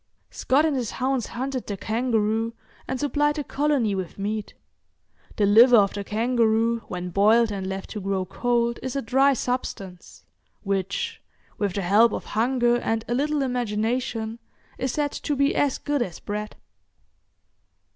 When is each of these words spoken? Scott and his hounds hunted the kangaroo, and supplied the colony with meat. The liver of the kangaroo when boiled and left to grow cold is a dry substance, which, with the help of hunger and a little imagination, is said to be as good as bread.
Scott 0.31 0.65
and 0.65 0.75
his 0.75 0.93
hounds 0.97 1.27
hunted 1.27 1.67
the 1.67 1.77
kangaroo, 1.77 2.55
and 2.87 2.99
supplied 2.99 3.35
the 3.35 3.43
colony 3.43 3.93
with 3.93 4.17
meat. 4.17 4.55
The 5.35 5.45
liver 5.45 5.75
of 5.77 5.93
the 5.93 6.03
kangaroo 6.03 6.79
when 6.87 7.11
boiled 7.11 7.51
and 7.51 7.67
left 7.67 7.91
to 7.91 7.99
grow 8.01 8.25
cold 8.25 8.79
is 8.81 8.95
a 8.95 9.01
dry 9.03 9.33
substance, 9.33 10.25
which, 10.63 11.21
with 11.59 11.73
the 11.73 11.83
help 11.83 12.13
of 12.13 12.25
hunger 12.33 12.77
and 12.77 13.05
a 13.07 13.13
little 13.13 13.43
imagination, 13.43 14.39
is 14.79 14.91
said 14.91 15.11
to 15.11 15.35
be 15.35 15.53
as 15.55 15.77
good 15.77 16.01
as 16.01 16.19
bread. 16.19 16.55